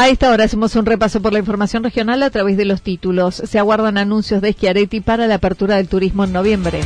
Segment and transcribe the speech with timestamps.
[0.00, 3.34] A esta hora hacemos un repaso por la información regional a través de los títulos.
[3.34, 6.80] Se aguardan anuncios de Schiaretti para la apertura del turismo en noviembre.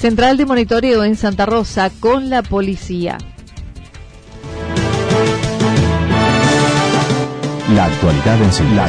[0.00, 3.18] Central de monitoreo en Santa Rosa con la policía.
[7.72, 8.76] La actualidad en síntesis.
[8.76, 8.88] La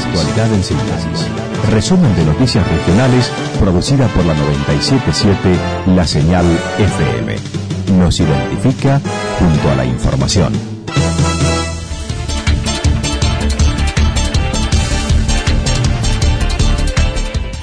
[0.64, 1.28] síntesis.
[1.70, 5.56] Resumen de noticias regionales producida por la 977
[5.96, 6.48] La Señal
[6.80, 9.02] FM nos identifica
[9.42, 10.54] junto a la información.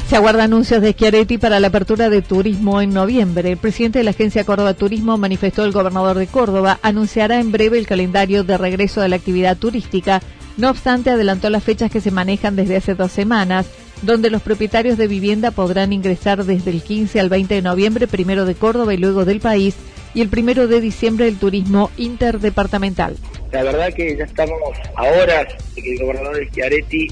[0.09, 3.53] Se aguarda anuncios de Schiaretti para la apertura de turismo en noviembre.
[3.53, 7.79] El presidente de la Agencia Córdoba Turismo manifestó el gobernador de Córdoba anunciará en breve
[7.79, 10.23] el calendario de regreso de la actividad turística.
[10.57, 13.67] No obstante, adelantó las fechas que se manejan desde hace dos semanas,
[14.03, 18.47] donde los propietarios de vivienda podrán ingresar desde el 15 al 20 de noviembre, primero
[18.47, 19.75] de Córdoba y luego del país,
[20.15, 23.17] y el primero de diciembre el turismo interdepartamental.
[23.53, 24.59] La verdad que ya estamos
[24.95, 27.09] a horas de que el gobernador Schiaretti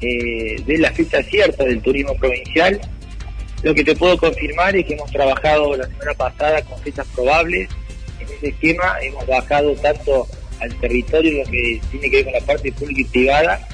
[0.00, 2.80] eh, dé la fecha cierta del turismo provincial.
[3.62, 7.68] Lo que te puedo confirmar es que hemos trabajado la semana pasada con fechas probables.
[8.20, 10.26] En ese esquema hemos bajado tanto
[10.60, 13.68] al territorio lo que tiene que ver con la parte pública y privada,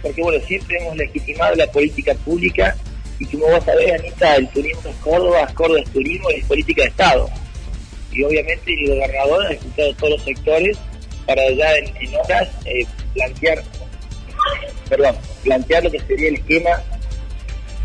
[0.00, 2.76] porque bueno, siempre hemos legitimado la política pública
[3.18, 6.82] y como vos sabés, Anita, el turismo es Córdoba, Córdoba es turismo y es política
[6.82, 7.30] de Estado
[8.12, 10.78] y obviamente el gobernador ha escuchado todos los sectores
[11.26, 12.84] para ya en, horas eh,
[13.14, 13.62] plantear
[14.88, 16.82] perdón, plantear lo que sería el esquema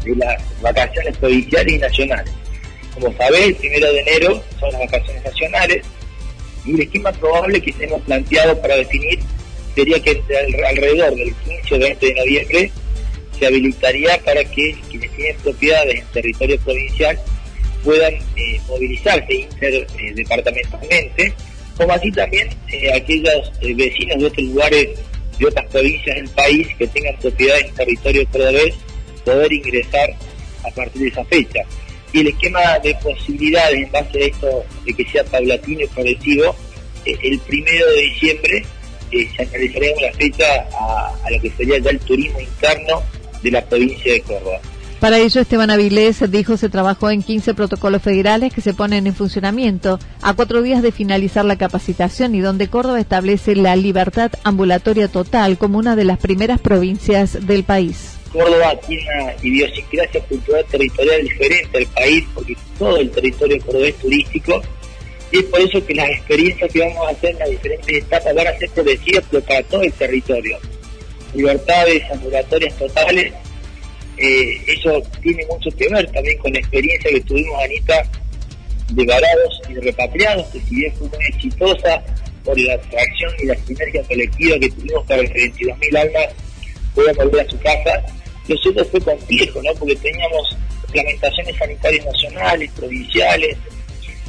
[0.03, 2.33] de las vacaciones provinciales y nacionales.
[2.93, 5.85] Como sabés, el primero de enero son las vacaciones nacionales
[6.65, 9.19] y el esquema probable que hemos planteado para definir
[9.75, 10.21] sería que
[10.67, 12.71] alrededor del 15 o 20 de noviembre
[13.37, 17.19] se habilitaría para que quienes tienen propiedades en territorio provincial
[17.83, 21.33] puedan eh, movilizarse interdepartamentalmente,
[21.77, 24.89] como así también eh, aquellos eh, vecinos de otros lugares,
[25.37, 28.75] de otras provincias del país que tengan propiedad en territorio cordobés,
[29.23, 30.09] poder ingresar
[30.65, 31.59] a partir de esa fecha.
[32.13, 36.55] Y el esquema de posibilidades en base a esto de que sea paulatino y progresivo,
[37.05, 38.65] el primero de diciembre
[39.11, 43.03] se analizaría una fecha a, a lo que sería ya el turismo interno
[43.41, 44.59] de la provincia de Córdoba.
[44.99, 49.13] Para ello, Esteban Avilés dijo se trabajó en 15 protocolos federales que se ponen en
[49.13, 55.07] funcionamiento a cuatro días de finalizar la capacitación y donde Córdoba establece la libertad ambulatoria
[55.07, 58.17] total como una de las primeras provincias del país.
[58.33, 64.01] Córdoba tiene una idiosincrasia cultural territorial diferente al país porque todo el territorio cordobés es
[64.01, 64.61] turístico
[65.31, 68.33] y es por eso que las experiencias que vamos a hacer en las diferentes etapas
[68.33, 70.57] van a ser progresivas pero para todo el territorio.
[71.35, 73.33] Libertades ambulatorias totales
[74.17, 78.03] eh, eso tiene mucho que ver también con la experiencia que tuvimos, Anita,
[78.89, 82.03] de varados y de repatriados, que si bien fue muy exitosa
[82.43, 86.27] por la atracción y la sinergia colectiva que tuvimos para que 22.000 almas
[86.95, 88.05] puedan volver a su casa,
[88.47, 89.73] lo fue complejo, ¿no?
[89.75, 93.57] Porque teníamos reglamentaciones sanitarias nacionales, provinciales,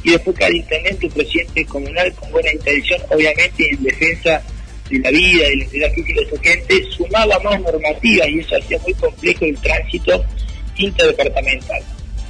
[0.03, 4.43] y después cada intendente y presidente comunal con buena intención, obviamente en defensa
[4.89, 8.55] de la vida, de la integridad física de su gente, sumaba más normativas y eso
[8.55, 10.25] hacía muy complejo el tránsito
[10.77, 11.81] interdepartamental.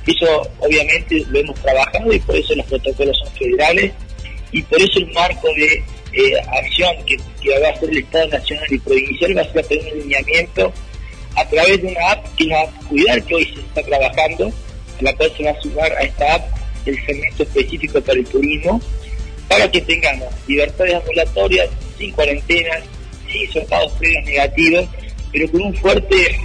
[0.05, 3.91] Eso obviamente lo hemos trabajado y por eso los protocolos son federales
[4.51, 5.83] y por eso el marco de
[6.13, 7.17] eh, acción que,
[7.61, 10.73] va a hacer el Estado Nacional y Provincial va a ser tener un lineamiento
[11.35, 14.51] a través de una app que nos va a cuidar que hoy se está trabajando,
[14.99, 18.81] la cual se va a sumar a esta app el segmento específico para el turismo,
[19.47, 22.83] para que tengamos libertades ambulatorias, sin cuarentenas,
[23.31, 24.85] sin soldados previos negativos,
[25.31, 26.39] pero con un fuerte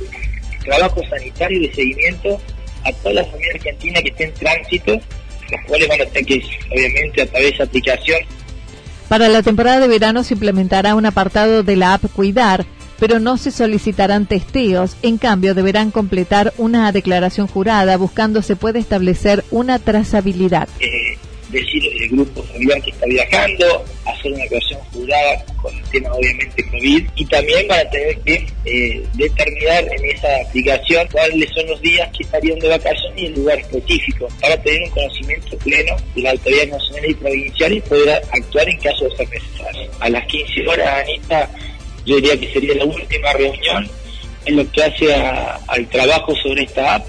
[0.65, 2.41] trabajo sanitario de seguimiento
[2.85, 6.43] a toda la familia argentina que esté en tránsito, los cuales van a tener que,
[6.71, 8.21] obviamente, a través de aplicación.
[9.09, 12.67] Para la temporada de verano se implementará un apartado de la app Cuidar,
[12.99, 14.97] pero no se solicitarán testeos.
[15.03, 20.69] En cambio, deberán completar una declaración jurada buscando se puede establecer una trazabilidad.
[20.81, 21.19] Eh,
[21.55, 26.65] decir el grupo familiar que está viajando, hacer una declaración jurada con el tema obviamente
[26.71, 31.81] COVID y también van a tener que eh, determinar en esa aplicación cuáles son los
[31.81, 36.23] días que estarían de vacaciones y el lugar específico para tener un conocimiento pleno de
[36.23, 39.91] la autoridad nacional y provincial y poder actuar en caso de ser necesario.
[40.01, 41.51] A las 15 horas, Anita,
[42.05, 43.89] yo diría que sería la última reunión
[44.47, 47.07] en lo que hace al trabajo sobre esta app,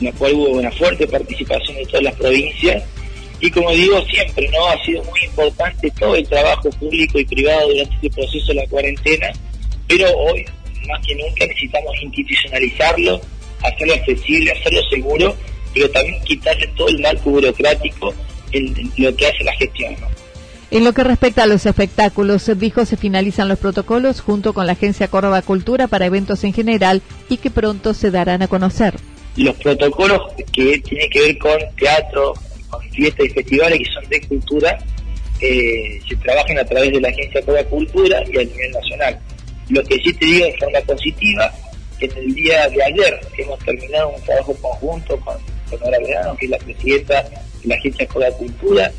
[0.00, 2.82] en la cual hubo una fuerte participación de todas las provincias.
[3.40, 7.68] Y como digo siempre, no ha sido muy importante todo el trabajo público y privado
[7.68, 9.32] durante este proceso de la cuarentena,
[9.88, 10.44] pero hoy
[10.86, 13.20] más que nunca necesitamos institucionalizarlo,
[13.62, 15.36] hacerlo accesible, hacerlo seguro,
[15.74, 18.14] pero también quitarle todo el marco burocrático
[18.52, 19.96] en, lo que hace la gestión.
[20.70, 24.72] En lo que respecta a los espectáculos, dijo se finalizan los protocolos junto con la
[24.72, 28.94] Agencia Córdoba Cultura para eventos en general y que pronto se darán a conocer.
[29.36, 30.20] Los protocolos
[30.52, 32.34] que tienen que ver con teatro,
[32.70, 34.78] con fiestas y festivales que son de cultura,
[35.40, 39.18] eh, se trabajan a través de la Agencia Córdoba Cultura y a nivel nacional.
[39.68, 41.52] Lo que sí te digo de forma positiva,
[41.98, 45.36] que en el día de ayer hemos terminado un trabajo conjunto con,
[45.70, 45.78] con
[46.36, 48.92] que es la presidenta de la Agencia Córdoba Cultura,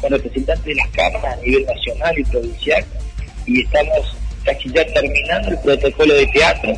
[0.00, 2.84] con representantes de las cámaras a nivel nacional y provincial
[3.46, 6.72] y estamos casi ya terminando el protocolo de teatro,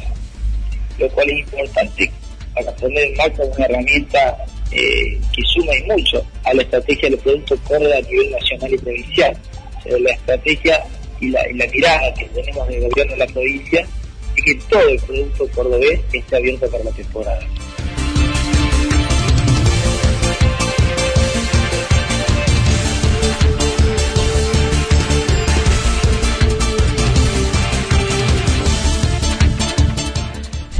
[0.98, 2.10] lo cual es importante
[2.54, 4.36] para poner en marcha una herramienta
[4.72, 8.78] eh, que suma y mucho a la estrategia del producto Córdoba a nivel nacional y
[8.78, 9.36] provincial.
[9.84, 10.84] la estrategia
[11.20, 13.86] y la, y la mirada que tenemos del gobierno de la provincia
[14.36, 17.46] es que todo el producto cordobés esté abierto para la temporada.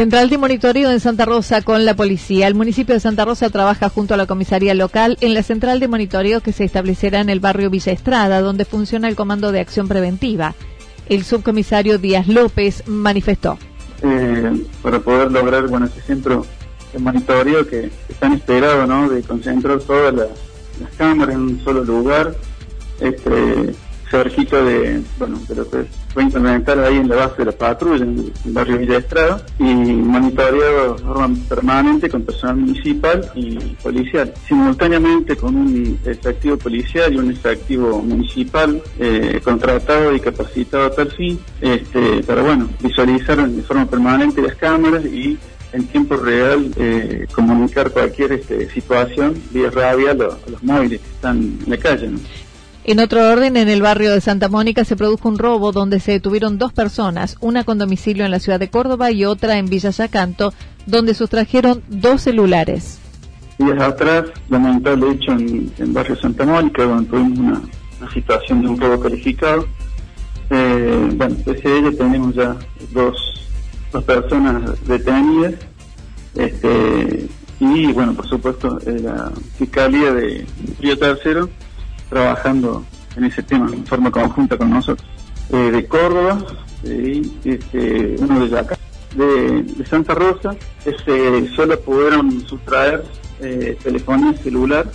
[0.00, 2.47] Central de Monitoreo en Santa Rosa con la policía.
[2.47, 5.88] El municipio de Santa Rosa trabaja junto a la comisaría local en la central de
[5.88, 9.88] monitoreo que se establecerá en el barrio Villa Estrada, donde funciona el Comando de Acción
[9.88, 10.55] Preventiva.
[11.06, 13.58] El subcomisario Díaz López manifestó.
[14.02, 16.47] Eh, para poder lograr bueno, ese centro
[16.94, 19.06] de monitoreo que están esperados, ¿no?
[19.06, 20.29] de concentrar todas las,
[20.97, 22.35] cámaras en un solo lugar.
[23.00, 23.75] Este,
[24.11, 25.67] cerquita de, bueno, de lo
[26.12, 29.64] fue implementar ahí en la base de la patrulla, en el barrio Villa Estrada, y
[29.64, 34.32] monitoreado de forma permanente con personal municipal y policial.
[34.46, 41.38] Simultáneamente con un efectivo policial y un efectivo municipal eh, contratado y capacitado a fin,
[41.60, 45.38] este, para, bueno, visualizar de forma permanente las cámaras y
[45.72, 51.58] en tiempo real eh, comunicar cualquier este, situación vía radio a los, móviles que están
[51.64, 52.10] en la calle.
[52.90, 56.10] En otro orden, en el barrio de Santa Mónica se produjo un robo donde se
[56.10, 59.90] detuvieron dos personas, una con domicilio en la ciudad de Córdoba y otra en Villa
[59.90, 60.52] Yacanto,
[60.87, 62.99] donde sustrajeron dos celulares.
[63.59, 67.62] Días atrás, lamentable hecho en, el barrio Santa Mónica, donde tuvimos una,
[68.12, 69.68] situación de un robo calificado.
[70.50, 72.56] Eh, bueno, pese a ello tenemos ya
[72.90, 73.16] dos,
[73.92, 75.54] dos personas detenidas.
[76.35, 77.28] Este,
[77.61, 80.44] y bueno, por supuesto, la Fiscalía de
[80.80, 81.49] Río Tercero
[82.11, 82.85] trabajando
[83.17, 85.09] en ese tema en forma conjunta con nosotros.
[85.52, 86.45] Eh, de Córdoba,
[86.85, 88.79] y este, uno de acá,
[89.17, 93.05] de, Santa Rosa, este, solo pudieron sustraer
[93.40, 94.87] eh, telefonía celular.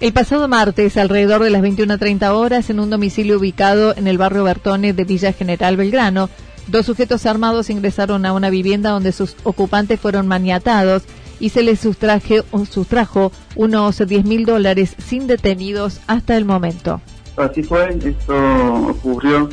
[0.00, 4.44] El pasado martes, alrededor de las 21.30 horas, en un domicilio ubicado en el barrio
[4.44, 6.30] Bertone de Villa General Belgrano,
[6.68, 11.02] dos sujetos armados ingresaron a una vivienda donde sus ocupantes fueron maniatados
[11.40, 17.00] y se les sustraje, sustrajo unos 10 mil dólares sin detenidos hasta el momento.
[17.36, 19.48] Así fue, esto ocurrió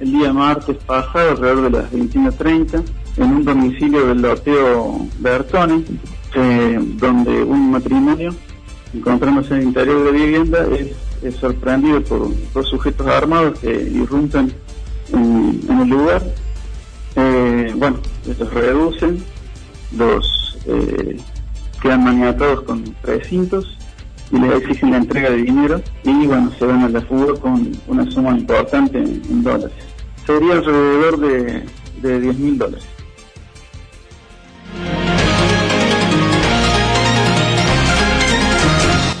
[0.00, 2.82] el día martes pasado, alrededor de las 21.30,
[3.16, 5.84] en un domicilio del loteo Bertone,
[6.34, 8.34] eh, donde un matrimonio,
[8.94, 10.94] encontrándose en el interior de la vivienda, es,
[11.40, 14.52] sorprendido por dos sujetos armados que irrumpen
[15.12, 16.22] en, el lugar.
[17.16, 19.24] Eh, bueno, los reducen,
[19.96, 21.18] los eh,
[21.82, 23.76] quedan maniatados con recintos
[24.30, 27.72] y les exigen la entrega de dinero y bueno, se van a la fuga con
[27.86, 29.76] una suma importante en, dólares.
[30.26, 31.64] Sería alrededor de,
[32.02, 32.86] de 10 mil dólares.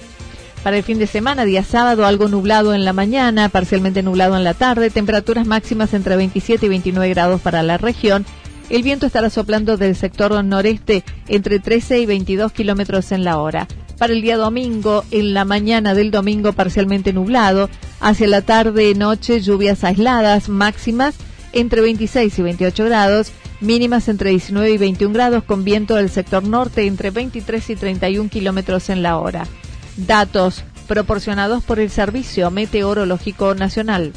[0.64, 4.46] Para el fin de semana, día sábado, algo nublado en la mañana, parcialmente nublado en
[4.46, 8.26] la tarde, temperaturas máximas entre 27 y 29 grados para la región.
[8.70, 13.68] El viento estará soplando del sector noreste entre 13 y 22 kilómetros en la hora.
[13.98, 17.70] Para el día domingo, en la mañana del domingo parcialmente nublado,
[18.00, 21.16] hacia la tarde noche lluvias aisladas, máximas
[21.54, 23.32] entre 26 y 28 grados,
[23.62, 28.30] mínimas entre 19 y 21 grados con viento del sector norte entre 23 y 31
[28.30, 29.48] kilómetros en la hora.
[29.96, 34.14] Datos proporcionados por el Servicio Meteorológico Nacional.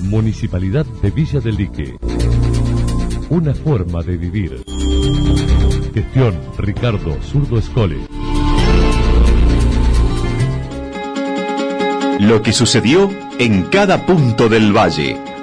[0.00, 1.96] Municipalidad de Villa del Lique.
[3.30, 4.64] Una forma de vivir.
[5.94, 7.98] Gestión Ricardo Zurdo Escole.
[12.20, 15.23] Lo que sucedió en cada punto del valle.